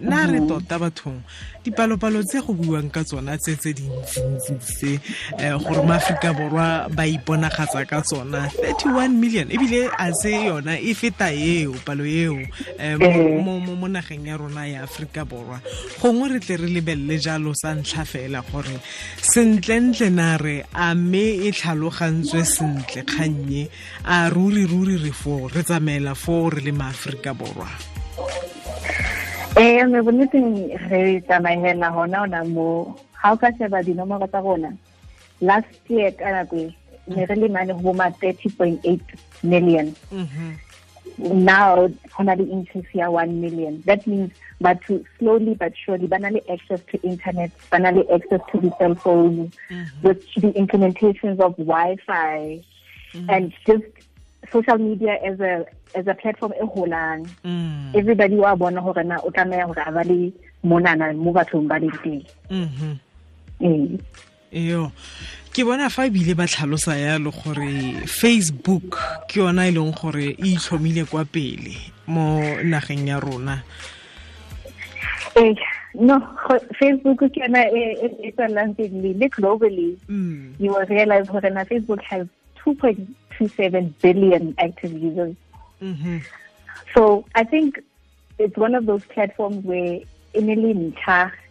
[0.00, 1.20] nna re tota bathong
[1.64, 5.00] dipalopalo tse go buang ka tsona tse tse dintsintsi
[5.42, 8.46] um gore maaforika borwa ba iponagatsa ka tsona.
[8.54, 12.38] 31 million ebile a se yona e feta eo palo eo
[12.78, 15.58] um mo nageng ya rona ya aforika borwa.
[15.98, 18.78] Gongwe re tle re lebelele jalo sa ntlha fela gore
[19.18, 23.68] sentlentle na re a mme e tlhalogantswe sentle kgannye
[24.04, 27.68] a ruri ruri re foo re tsamaela foo re le maaforika borwa
[29.56, 34.76] Eh me bonnetseng re tsamaela hona ona mo ha o ka sheba dinomoro tsa rona
[35.40, 36.74] last year ka nako e,
[37.08, 39.00] ne re le mane go boma 30.8
[39.42, 39.96] million.
[40.12, 40.52] Mm-hmm.
[41.48, 43.82] Now go na le increase ya 1 million.
[43.86, 47.96] That means but to slowly but surely ba na le access to internet ba na
[47.96, 50.06] le access to the cell phone mm-hmm.
[50.06, 53.30] with the implementations of wi-fi mm-hmm.
[53.30, 53.88] and just
[54.52, 57.26] social media as a as a platform e holang.
[57.94, 60.32] Everybody wa bona gore na o tlameya gore a ba le
[60.64, 62.22] monana mo bathong ba leng teng.
[63.60, 63.98] Eo
[64.52, 64.92] yo
[65.52, 70.54] ke bona fa ebile ba tlhalosa yalo gore facebook ke yona e leng gore e
[70.54, 73.62] itlhomile kwa pele mo nageng ya rona.
[75.36, 75.54] Eh
[75.94, 76.20] no
[76.76, 79.96] facebook ke yona e tswelang pele le globally.
[80.60, 82.26] You will realize gore na facebook has
[83.38, 85.36] 2.27 billion active users
[85.82, 86.18] Mm-hmm.
[86.94, 87.82] So I think
[88.38, 90.00] it's one of those platforms where
[90.34, 90.48] in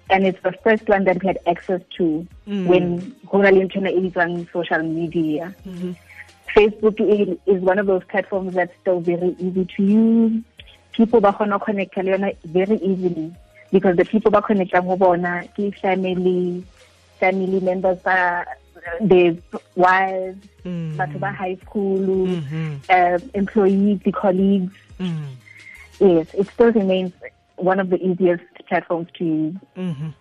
[0.09, 2.67] and it's the first one that we had access to Mm.
[2.67, 3.15] when
[3.89, 5.55] is on social media.
[5.67, 5.93] Mm-hmm.
[6.55, 10.43] Facebook is, one of those platforms that's still very easy to use.
[10.93, 11.95] People kgona go connect
[12.45, 13.35] very easily
[13.71, 14.41] because the people go
[14.95, 16.63] bona ke family,
[17.19, 17.97] family members
[19.01, 19.41] the
[19.75, 20.95] wives, Mm.
[20.97, 22.79] batho ba high school, Mhm.
[22.89, 24.73] uh, employees, the colleagues.
[24.99, 25.35] Mm.
[25.99, 27.13] Yes, it still remains
[27.57, 29.55] one of the easiest platforms to use.
[29.77, 30.13] Mhm.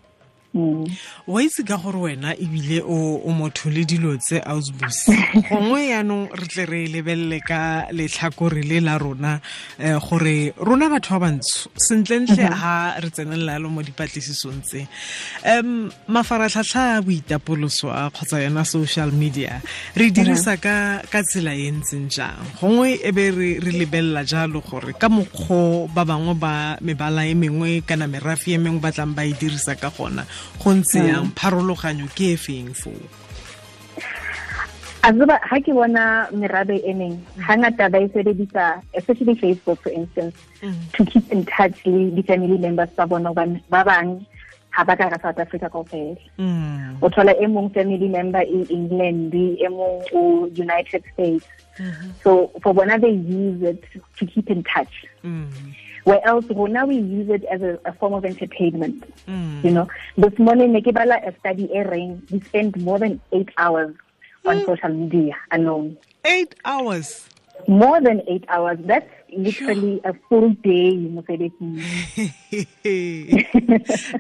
[0.55, 0.87] Mm.
[1.27, 5.11] wa itse ka gore wena ebile o o motho le dilo tse ausbus
[5.51, 9.41] gongwe yaanong re tle re lebelele ka letlhakore le la rona
[9.83, 14.87] um gore rona batho ba bantsho sentlentle ga re tsenelela yalo mo dipatlisisong tse.
[15.43, 19.61] Um mafaratlhatlha a boitapoloso a kgotsa yona social media
[19.97, 22.47] re dirisa ka ka tsela e ntseng jang?
[22.61, 27.83] Gongwe e be re lebelela jalo gore ka mokgwa ba bangwe ba mebala e mengwe
[27.83, 30.23] kana merafi e mengwe ba tlang ba e dirisa ka gona
[30.61, 32.97] go ntse yang pharologanyo ke e feng foo
[35.05, 39.93] a tseba ha ke bona merabe e meng hangata ba e sebedisa especially facebook for
[39.93, 40.35] instance
[40.97, 44.25] to keep in touch le di-family members tsa bona hobane ba bang
[44.75, 46.17] ha ba ka south africa kaofela.
[46.39, 46.99] Mm.
[47.03, 51.47] o thola e mong family member e england e mong o united states.
[52.23, 53.85] So for bona they use it
[54.19, 55.07] to keep in touch.
[55.23, 55.47] Mm.
[56.05, 59.03] Where else rona we use it as a, a form of entertainment.
[59.27, 59.65] Mm.
[59.65, 63.49] you know this morning ne ke bala a study reng we spend more than eight
[63.59, 63.95] hours
[64.47, 65.97] on social media alone.
[66.25, 67.27] Eight hours?
[67.67, 68.79] More than eight hours.
[68.85, 71.81] That's literally a full day mosebetsing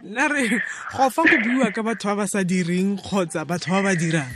[0.04, 0.48] nna re
[0.96, 4.32] go fa go bua ka batho ba ba sa direng kgotsa batho ba ba dirang?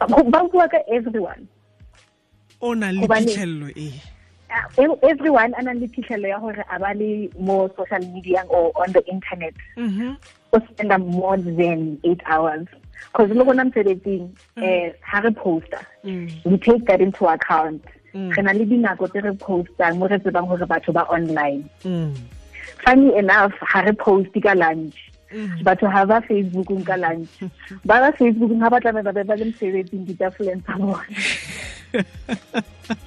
[0.00, 1.48] Ba bua ka everyone.
[2.62, 4.00] O nang le phitlhelelo e
[5.02, 8.92] everyone a nang le phitlhelelo ya gore a ba le mo social media or on
[8.92, 10.16] the internet Mhm.
[10.52, 12.66] o spenda more than eight hours
[13.12, 16.30] because le gona mosebetsing um ha re poster Mm.
[16.44, 17.82] we take that into account
[18.14, 18.36] Mm.
[18.36, 22.14] re na le dinako tse re postang mo re tsebang gore batho ba online Mm.
[22.84, 24.94] funny enough ha re post ka lunch
[25.34, 25.62] Mm.
[25.66, 27.28] batho ha ba facebookong ka lunch
[27.84, 30.74] ba ba facebookong ha ba tlabe ba be ba le mosebetsing ditafoleng tsa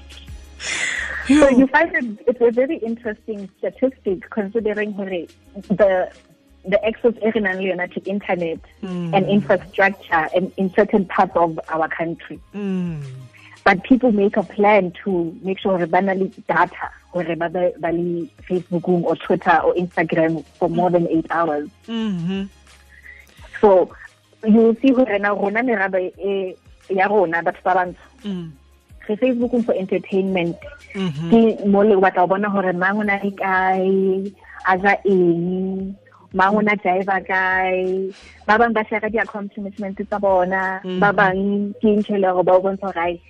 [1.29, 4.91] so you find it, it's a very interesting statistic considering
[5.69, 6.11] the
[6.65, 9.13] the access re nang yona to internet Mm.
[9.15, 13.03] and infrastructure and in certain parts of our country Mm.
[13.63, 17.47] but people make a plan to make sure hore ba na le data hore ba
[17.49, 17.89] be ba
[19.07, 22.49] or twitter or instagram for more than eight hours Mhm.
[23.61, 23.89] so
[24.45, 26.11] you see hore na rona merabe
[26.89, 28.51] ya rona batho ba bantsho Mm.
[29.09, 30.55] Re facebookong for entertainment
[30.95, 31.29] Mhm.
[31.31, 31.39] ke
[31.69, 34.31] mo le batla go bona gore mang o na le kae
[34.65, 35.93] a ja eng
[36.33, 38.09] mang o na jaiva kae
[38.47, 42.89] ba bang ba share di-accomplishment tsa bona ba bang ke ntlhele gore ba o bontsha
[42.93, 43.21] gore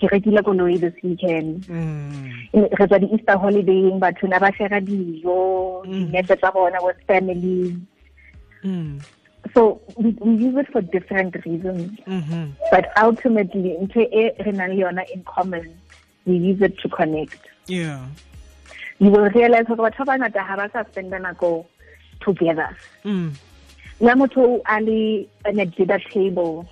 [0.00, 2.72] ke rekile koloi this weekend Mm.
[2.78, 7.76] re tswa di-easter holidaying batho na ba share dijo dinepe tsa bona with family.
[9.54, 11.98] So we, we use it for different reasons.
[12.06, 12.50] Mm-hmm.
[12.70, 15.78] but ultimately ntho e re nang le yona in common
[16.26, 17.38] we use it to connect.
[17.66, 18.06] Yeah.
[18.98, 21.66] You will realize gore batho ba bangata ga ba sa spenda nako
[22.20, 22.76] together.
[23.04, 23.34] Mm.
[24.00, 26.68] ya motho a le at a dinner table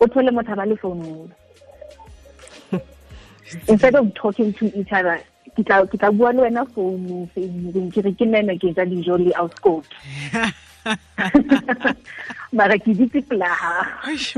[0.00, 1.30] o thole motho ba le founung.
[3.68, 5.20] Instead of talking to each other
[5.56, 9.32] ke tla bua le wena founu facebookeng ke re ke nene ke ja dijo le
[12.52, 13.84] mara ke ditse polaga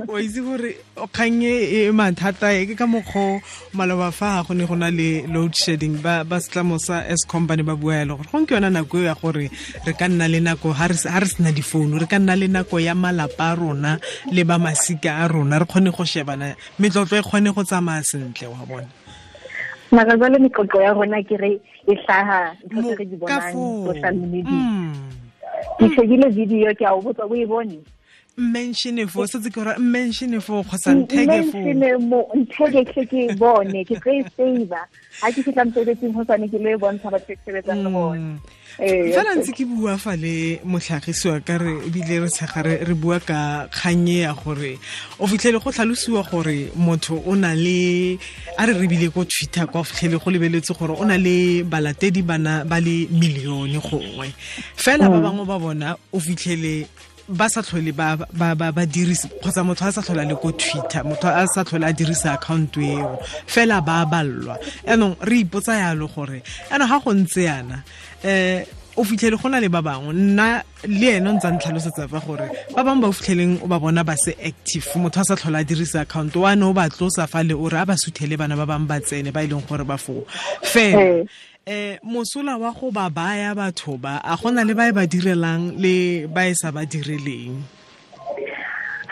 [0.08, 0.75] o itse gore
[1.14, 3.38] kgang e mathata e ke ka mokgwa
[3.73, 6.02] maloba fa go ne go na le load shedding.
[6.02, 9.14] Ba ba setlamo sa s company ba bua yalo gore gong ke yona nako ya
[9.14, 9.47] gore
[9.87, 12.94] re ka nna le nako ha re sena difounu re ka nna le nako ya
[12.94, 13.99] malapa a rona
[14.32, 16.56] le ba masika a rona re kgone go shebana.
[16.82, 18.91] Metlotlo e kgone go tsamaya sentle wa bona.
[19.93, 24.50] Mara jale metlotlo ya rona ke re e hlaga ntho re di bonang social media.
[24.50, 25.10] Mm.
[25.81, 27.79] Ke shebile video ke a o botsa o e bone
[28.41, 31.61] mention fo setse ke ra mention fo kgotsa ntheke fo
[32.41, 34.73] nthege ke ke bone ke tse save
[35.21, 38.39] ha ke fitla mosebetsing go tsane ke le bontsha ba sebetsang le bone mm.
[38.81, 43.69] fela ntse ke bua fa le motlhagisiwa ka re ebile re tshega re bua ka
[43.69, 44.79] kganye ya gore
[45.19, 48.17] o fitlhele go tlhalosiwa gore motho o na le
[48.57, 52.65] a re rebile ko twitter kwa fitlhele go lebeletse gore o na le balatedi bana
[52.65, 54.33] ba le millione gongwe.
[54.77, 55.23] Fela ba mm.
[55.23, 56.87] bangwe ba bona o fitlhele
[57.31, 61.47] ba sa tlhole ba dirisa kgotsa motho a sa tlhola le ko twitter motho a
[61.47, 64.59] sa tlhole a dirisa account eo fela ba ballwa.
[64.87, 67.82] Anong re ipotsa yalo gore eno ga go ntse yana
[68.25, 68.65] eh
[68.97, 72.50] o fitlhele go na le ba bangwe nna le ene o ntsa ntlhalosetsa fa gore
[72.75, 75.62] ba bangwe ba o fitlheleng o ba bona ba se active motho a sa tlhola
[75.62, 78.37] a dirisa account wa ne o ba tlosa fa le o re a ba suthele
[78.37, 80.27] bana ba bangwe ba tsene ba e leng gore ba foo
[80.62, 81.23] fela
[81.67, 85.77] eh mosola wa go ba baya batho ba a gona le ba e ba direlang
[85.77, 87.62] le ba e sa ba direleng?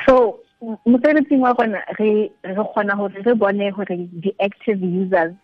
[0.06, 0.40] So
[0.86, 5.34] mosebetsing wa rona re re kgona gore re bone gore di-active users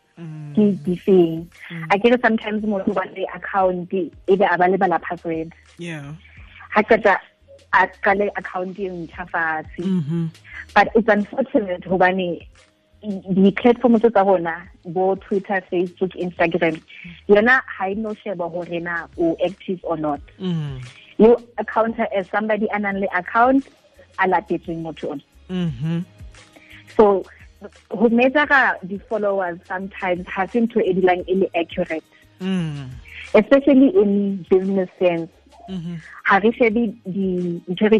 [0.55, 1.47] ke difeng.
[1.91, 5.53] A kere sometimes motho ba le account e be a ba lebala password.
[5.79, 7.19] Ha qeta
[7.75, 10.31] a qale account e ntšha fatshe.
[10.75, 12.47] But it's unfortunate hobane
[13.05, 16.81] di-platform tse tsa rona bo twitter facebook instagram
[17.29, 20.81] yona ha e no sheba gore na o active or not mm.
[21.19, 23.69] you account as somebody a nang le account
[24.19, 26.03] a latetsweng motho on mm -hmm.
[26.97, 27.25] so
[27.91, 32.05] ho measure di-followers sometimes ha se ntho e dilang e le accurate
[32.41, 32.89] mm.
[33.35, 35.29] especially in business sense
[35.69, 35.96] Mm-hmm.
[36.22, 36.93] ha re shebe
[37.69, 37.99] ntho re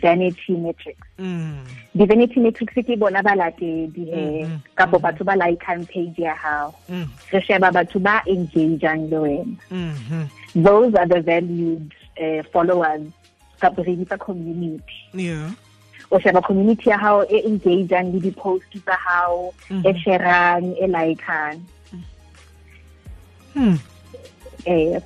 [0.00, 1.64] vanity metrics mm.
[1.94, 4.56] di-vanity metrics ke bona balatedi he Mm-hmm.
[4.76, 7.08] kapo batho ba likang page ya hao Mm.
[7.32, 11.88] re sheba batho ba engageang le wena those are the valued
[12.20, 13.08] uh, followers
[13.60, 15.50] kapo re bitsa community yeah
[16.12, 21.60] o sheba community ya hao e engageang le di-post tsa hao e sharang e likang
[23.56, 23.76] hmm.
[24.68, 25.00] eh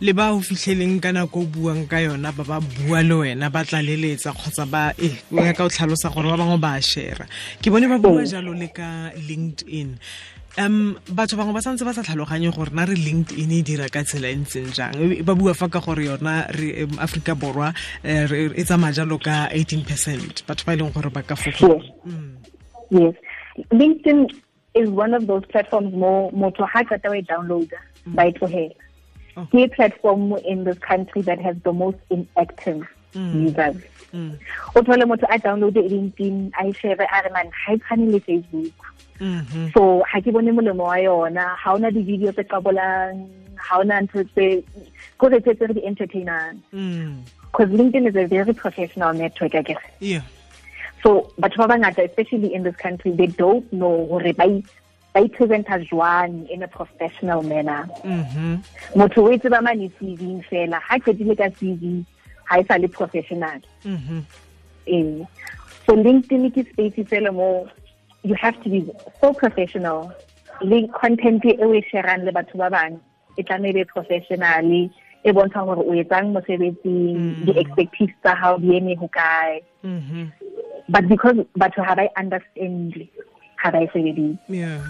[0.00, 3.48] le ba o fitlheleng ka nako o buang ka yona ba ba bua le wena
[3.48, 7.24] ba tlaleletsa kgotsa ba e o ya ka o tlhalosa gore ba bangwe ba share
[7.64, 9.96] ke bone ba bua jalo le ka linkedin.
[10.60, 14.04] Um batho bangwe ba santse ba sa tlhaloganye gore na re linkedin e dira ka
[14.04, 14.92] tsela e ntseng jang.
[15.24, 17.72] Ba bua fa ka gore yona re aforika borwa
[18.04, 20.44] e tsamaya jalo ka 18 percent.
[20.44, 21.72] Batho ba e leng gore ba ka fofa.
[22.92, 23.16] Yes.
[23.72, 24.28] Linkedin
[24.76, 27.80] is one of those platforms mo motho ha qeta wa e downloada
[28.12, 28.76] ba e tlogela
[29.36, 29.44] Oh.
[29.52, 33.34] ke platform in this country that has the most inactive mm.
[33.42, 33.76] users.
[34.14, 34.38] Mm.
[34.74, 38.12] O thole motho a download linkedin a e share a re man ha e tshwane
[38.12, 38.86] le facebook.
[39.20, 39.66] Mm-hmm.
[39.74, 41.44] So ha ke bone molemo wa yona.
[41.64, 43.28] Ha ona di-video tse qabolang
[43.66, 44.64] ha ona ntho tse
[45.18, 47.76] kore tse tse re di-entertainang because mm.
[47.82, 49.84] linkedin is a very professional network I guess.
[50.00, 50.22] Yeah.
[51.02, 54.48] So batho ba bangata especially in this country they don't know gore ba
[55.16, 57.88] ba ipresenta jwang in a professional manner?
[58.04, 58.60] Mhm
[58.94, 62.04] motho o itse ba mane cv fela ha qetile ka cv
[62.44, 63.60] ha e sa le professional.
[63.84, 64.20] Mhm
[64.86, 65.24] eh
[65.86, 67.48] so linkedin ke space fela mo
[68.28, 68.84] you have to be
[69.20, 70.12] so professional.
[70.60, 73.00] Le content e o e sharang le batho ba bang
[73.38, 74.90] e tlamehile professionally
[75.24, 79.64] e bontsha gore o etsang mosebetsing di-expectives tsa hao di eme ho kae.
[79.82, 80.28] Mhm
[80.88, 83.08] but because batho ha ba e understand
[83.56, 84.38] ha ba e sebedise.
[84.48, 84.84] Yeah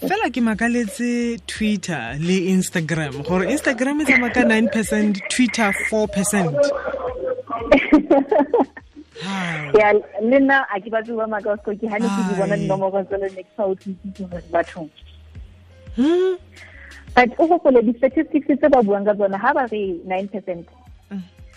[0.00, 3.22] fela ke makaletse twitter le instagram.
[3.24, 6.56] Gore instagram e tsamaya ka 9 percent twitter 4 percent.
[9.74, 13.02] Ya le nna a ke batse ba maka sko ke hane ke di bona dinomoro
[13.02, 14.88] tsele ne ke sa utlwisise gore bathong
[17.14, 20.68] but o gopole di-statistics tse ba buang ka tsona ha ba re nine percent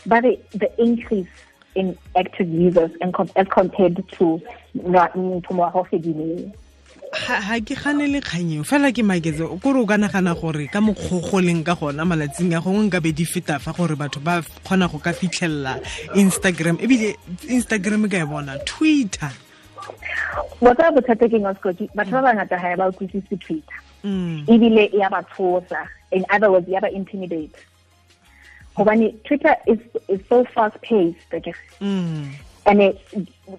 [0.10, 0.26] but
[0.58, 1.30] the increase
[1.76, 4.42] in active users and com as compared to
[4.74, 6.50] motho mo go fedileng
[7.12, 9.44] ga ke gane le kganyeng fela ke maketse.
[9.62, 13.12] Kore o ka nagana gore ka mokgogo leng ka gona malatsing a gongwe nka be
[13.12, 15.80] di feta fa gore batho ba kgona go ka fitlhelela
[16.16, 16.80] instagram.
[16.80, 17.16] Ebile
[17.52, 18.58] instagram ka e bona.
[18.66, 19.32] Twitter.
[20.62, 23.80] Botsa bothata ke ngoskoki batho ba bangata ga ba utlwisise twitter.
[24.04, 25.88] Ebile ebile ya ba tshosa.
[26.12, 27.56] In other words ya ba intimidate.
[28.78, 32.32] Gobane twitter is, is so fast paced mm.
[32.66, 32.98] and it,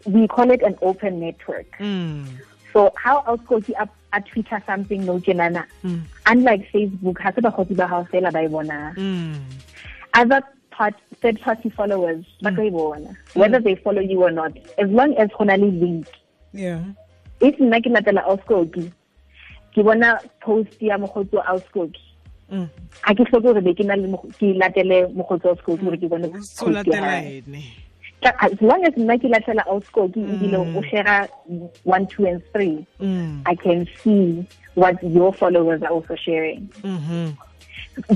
[0.07, 1.69] we call it an open network.
[1.79, 2.25] Mm.
[2.73, 6.01] So how outscoki a, a twitter something no tjenana mm.
[6.31, 9.41] unlike facebook ga se bagotsi ba gago fela ba e bonang mm.
[10.15, 13.17] other part, third party followers ba ka e bona.
[13.35, 16.07] Whether they follow you or not as long as go na le link.
[16.53, 16.83] Yeah.
[17.43, 18.85] if nna ke latela outscoki
[19.75, 22.09] ke bona post ya mogotsi wa outscoki
[22.53, 22.69] Mm.
[23.09, 26.09] a ke tlhoke gore be ke na le ke latele mogotsi wa sekolo gore ke
[26.09, 26.29] bone
[28.25, 30.85] as long as nna ke latela outscoke ebile o mm.
[30.91, 31.29] share
[31.85, 33.43] one two and three mm.
[33.45, 37.27] i can see what your followers are also sharing mm -hmm.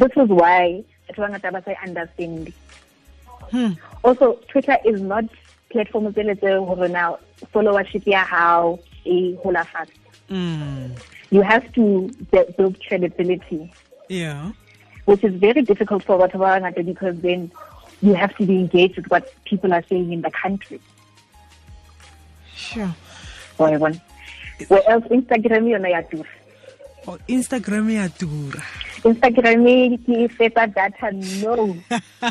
[0.03, 2.53] this is why batho ba ngata ba sa understand
[3.51, 3.73] hmm.
[4.03, 5.25] also twitter is not
[5.69, 7.19] platform tse le tse gore now
[7.53, 9.93] followership ya hao e hola fast
[10.31, 10.91] mm.
[11.31, 13.71] you have to build credibility
[14.09, 14.53] yeah.
[15.05, 17.51] Which is very difficult for Watawangata because then
[18.03, 20.81] you have to be engaged with what people are saying in the country.
[22.55, 22.95] Sure.
[23.57, 26.29] Where else Instagram yona ya tura.
[27.07, 28.63] Oh, Instagram ya tura.
[29.05, 29.63] Instagram
[30.03, 31.77] ke feta data no.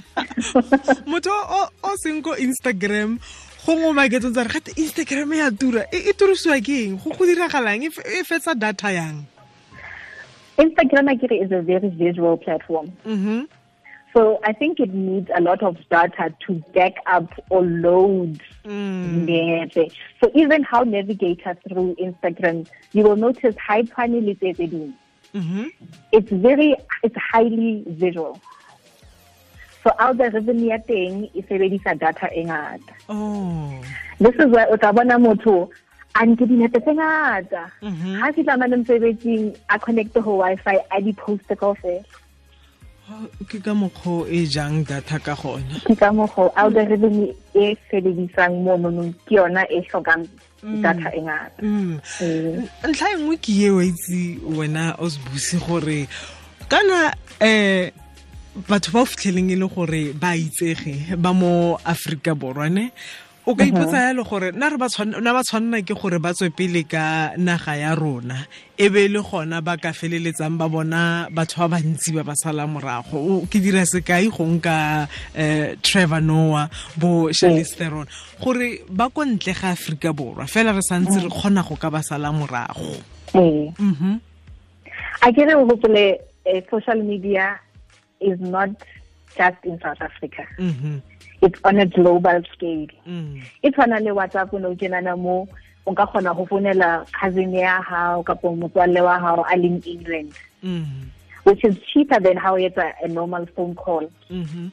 [1.10, 3.22] Motho o o seng ko Instagram
[3.65, 7.13] go ngoma ke tsotsa re gate Instagram ya tura e e turisiwa ke eng go
[7.15, 9.24] go diragalang e fetsa data yang
[10.57, 12.91] Instagram Akiri is a very visual platform.
[13.05, 13.43] Mm-hmm.
[14.15, 18.41] So I think it needs a lot of data to back up or load.
[18.63, 19.93] Mm.
[20.24, 25.67] So even how navigate through Instagram, you will notice high panel mm-hmm.
[26.13, 28.39] It's very, it's highly visual.
[29.84, 32.95] So algorithm ya teng e sebedisa data e ngata.
[33.10, 33.84] Oh.
[34.17, 35.69] This is where o tla bona motho
[36.15, 38.17] a nke dinepe tse ngata mhm.
[38.22, 42.01] ga ke tsamane mosebetsing a connecte go wi-fi a di-poste kao fela
[43.50, 48.77] ke ka mokgwa e jang data ka gona ke ka mokgwa algorithm e sebedisang mo
[48.77, 50.25] nonong ke yona e tlhokang
[50.63, 50.81] mm.
[50.81, 51.93] data e ngata mm.
[52.89, 56.07] ntlha e nngwe ke ye wa itse wena osbusi gore
[56.69, 58.05] kana um
[58.67, 62.91] batho ba o fitlheleng e le gore ba itsege ba mo aforika borwa ne
[63.45, 67.75] o ka ipotsa yalo gore re ba tshwanela ke gore ba tswe pele ka naga
[67.77, 68.47] ya rona
[68.77, 72.67] e be le gona ba ka feleletsang ba bona batho ba bantsi ba ba sala
[72.67, 73.45] morago.
[73.47, 78.07] Ke dira sekai go nka um trevor noa bo charlisteron
[78.41, 82.01] gore ba ko ntle ga aforika borwa fela re santse re kgona go ka ba
[82.03, 82.97] sala morago.
[83.35, 84.19] Mhm
[85.25, 87.59] a ke re gopole eh, social media
[88.19, 88.69] is not
[89.37, 90.45] just in south africa.
[90.59, 91.14] Mm -hmm.
[91.41, 93.41] It's on a global scale mm.
[93.61, 95.47] e tshwana le whatsapp no tjenana mo
[95.85, 100.33] o ka kgona go founela cousin ya gago kapo motswalle wa gago a leng england
[100.63, 100.85] mm.
[101.43, 104.69] which is cheaper than how it's a, a normal phone call mm -hmm.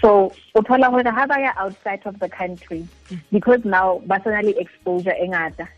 [0.00, 3.20] so o thola gore ga ba ya outside of the country mm.
[3.32, 5.68] because now ba sana le exposure e ngata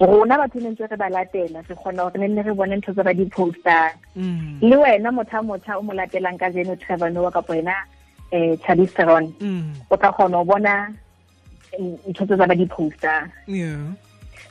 [0.00, 2.92] rona batho ne ntse re ba latela re kgona gore ne nne re bone ntho
[2.92, 4.58] tse ba di postang mm.
[4.60, 7.74] le wena motho a motho o mo latelang ka jeno trevor noa kapo wena
[8.32, 9.74] eh Charlize Theron mm.
[9.90, 10.74] o tla kgona o bona
[12.08, 13.92] ntho tse ba di poster yeah.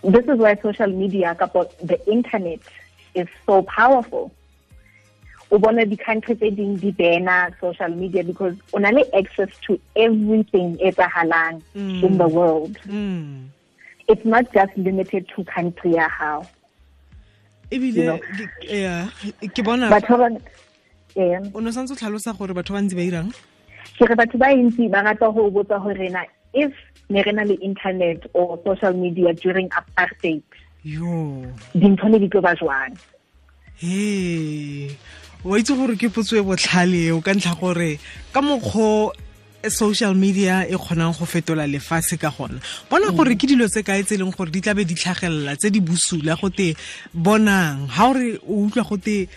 [0.02, 2.62] This is why social media kapo the internet
[3.14, 4.32] is so powerful.
[5.52, 9.80] O bona di-country tse ding di bana social media because o na le access to
[9.96, 12.04] everything e tsagalang mm.
[12.04, 12.78] in the world.
[12.88, 13.50] Mm.
[14.10, 16.46] it's not just limited to country ya gago
[17.72, 18.20] ebile
[19.54, 19.90] ke bona
[21.54, 23.30] o ne santse o tlhalosa gore batho ba ntse ba irang
[23.98, 26.74] ke re batho ba ntsi ba rata go botsa gore na if
[27.10, 30.44] ne re na le internet or social media during apartheid
[30.84, 31.44] yo.
[31.76, 32.96] dintho ne di tlo ba jwang?
[33.84, 34.92] Ee
[35.44, 38.00] wa itse gore ke potso e botlhale o ka ntlha gore
[38.34, 39.12] ka mokgwa
[39.68, 42.60] social media e kgonang go fetola lefatshe ka gona.
[42.90, 45.72] Bona gore ke dilo tse kae tse e leng gore di tlabe di tlhagelela tse
[45.72, 46.76] di busula gote
[47.12, 47.88] bonang.
[47.92, 49.28] Ga o re o utlwa gote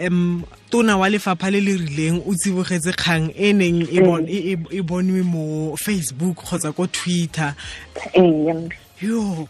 [0.00, 4.80] um tona wa lefapha le le rileng o tsibogetse kgang e neng e, e, e
[4.82, 7.54] bonwe mo facebook kgotsa ko twitter.
[9.00, 9.48] Yo.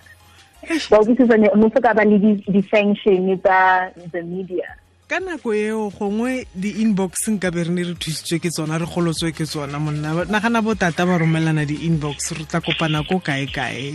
[0.91, 4.67] Mo se ka ba le di-sanction tsa the media
[5.07, 9.31] ka nako eo gongwe di-inbox nka be re ne re thusitswe ke tsona re golotswe
[9.31, 10.27] ke tsona monna.
[10.27, 13.95] Nagana botata ba romelana di-inbox re tla kopana ko kae-kae?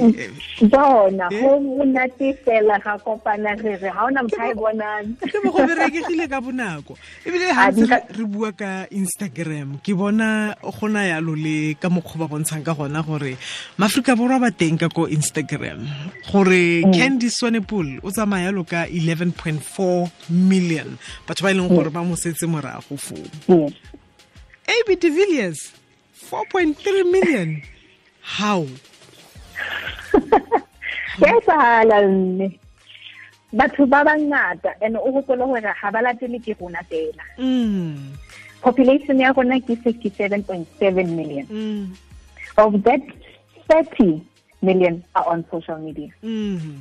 [0.72, 5.08] Bona go monate fela ga kopana re re ga ona motho e bonang.
[5.20, 6.96] Ke bo go berekegile ka bonako.
[7.28, 12.32] Ebile gantse re bua ka instagram ke bona go na yalo le ka mokgwa ba
[12.32, 13.36] bontshang ka gona gore
[13.76, 15.84] maaforika borwa ba teng ka ko instagram
[16.32, 22.04] gore candy swanepool o tsamaya yalo ka 11.4 million batho ba e leng gore ba
[22.04, 23.70] mo setse morago foo.
[24.68, 25.74] Ab de villiers
[26.30, 27.62] 4.3 million.
[28.22, 28.68] How?
[31.20, 32.60] Ke sahala mme.
[33.54, 37.26] Batho ba bangata and o gopole gore ga ba latele ke rona fela.
[38.62, 40.70] Population ya rona ke 67.7
[41.10, 41.46] million.
[41.50, 41.98] Mm.
[42.58, 43.02] of that
[43.70, 44.22] 30
[44.62, 46.10] million are on social media.
[46.24, 46.80] Mm.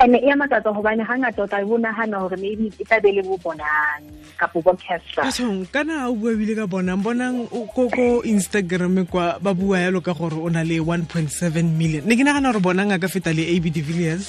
[0.00, 3.12] And e ya makatsa gobane ga ngata o tla bonagana gore maybe e tla be
[3.16, 4.04] le bo bonang
[4.36, 5.24] kapo bo caster.
[5.72, 10.12] Kana o bua ebile ka bonang bonang ko ko instagram kwa ba bua yalo ka
[10.12, 12.04] gore o na le 1.7 million.
[12.04, 14.24] Ne ke nagana gore bonang a ka feta le ab de villiers.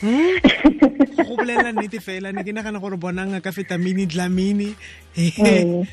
[1.20, 4.72] Go bolelela nnete fela ne ke nagana gore bonang a ka feta mini dlamini.
[5.12, 5.84] Mm.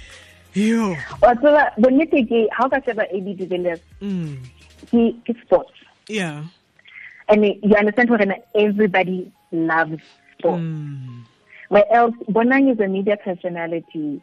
[0.55, 0.95] yo.
[1.19, 4.39] Wa tseba bonnete ke ga o ka sheba ab de villiers mm.
[5.27, 5.75] ke sports.
[6.07, 6.47] Yeah
[7.29, 8.21] and you understand what
[8.55, 10.01] everybody loves
[10.37, 10.61] sports.
[10.61, 11.23] Mm.
[11.69, 12.15] where else?
[12.29, 14.21] Bonang is a media personality.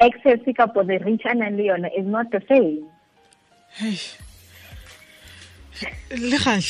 [0.00, 2.86] Access kapo the rich and nang le yona is not the same.
[3.78, 3.98] Hei.
[6.10, 6.62] le gale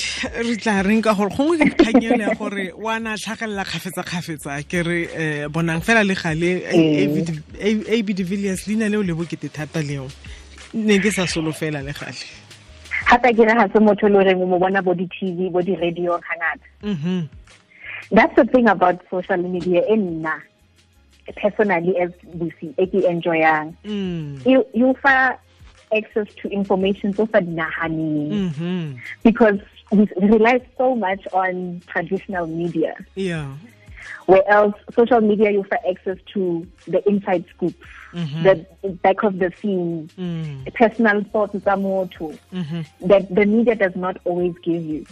[0.47, 4.81] re tla reng ka gore gongwe ke kganyelo ya gore wa na tlhagelela kgafetsa-kgafetsa ke
[4.87, 10.09] re um bonang fela le gale ab de villiers leina leo le bokete thata leo.
[10.73, 12.25] Ne ke sa solofela le gale
[13.19, 16.19] ke re ga se motho le goreng o mo bona bo di-tv bo di-radio
[16.83, 17.28] Mhm.
[18.11, 20.40] that's the thing about social media e nna
[21.37, 24.42] personally as busi e ke enjoyang Mm.
[24.47, 25.38] you you fa
[25.95, 28.97] access to information so sa dinaganeng Mhm.
[29.23, 29.59] because
[29.92, 33.52] we rely so much on traditional media yeah
[34.26, 37.75] where else social media you for access to the inside scoop
[38.15, 38.43] Mhm.
[38.82, 40.75] the back of the scene Mm.
[40.75, 41.54] personal thoughts
[42.52, 42.86] Mhm.
[43.00, 45.06] that the media does not always give you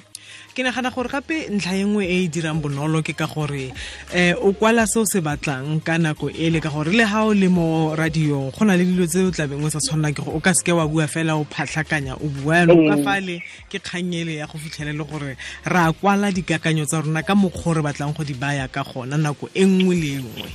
[0.55, 3.71] ke nagana gore gape ntlha e nngwe e e dirang bonolo ke ka gore
[4.11, 7.23] um o kwala se o se batlang ka nako e le ka gore le ga
[7.23, 10.23] o le mo radiong go na le dilo tse o tlabeng o sa tshwanela ke
[10.27, 13.79] gore o ka seke wa bua fela o phatlhakanya o bua yanong ka fale ke
[13.79, 17.75] kganyele ya go fitlhele le gore re a kwala dikakanyo tsa rona ka mokgwa o
[17.79, 20.49] re batlang go di baya ka gona nako e nngwe le e nngwe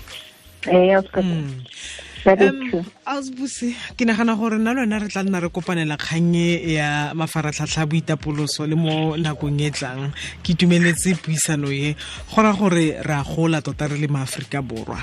[3.05, 8.65] ausbuse ke nagana gore nna lona re tla nna re kopanela kgannye ya mafaratlhatlha boitapoloso
[8.65, 10.11] le mo nakong e tlang.
[10.41, 11.95] Ke itumeletse puisano e.
[12.33, 14.97] Go ra gore re a gola tota re le maaforika borwa.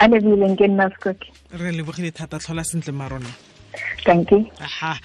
[0.00, 0.88] A lebileng ke nna
[1.52, 3.28] re lebogile thata tlhola sentle marona.
[4.04, 4.46] Thank you.
[4.60, 4.96] Aha